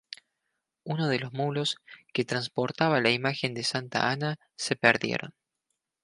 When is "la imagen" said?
3.01-3.53